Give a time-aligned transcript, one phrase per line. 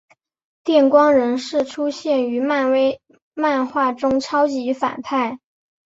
[0.63, 2.99] 电光人是出现于漫威
[3.35, 5.37] 漫画中超级反派。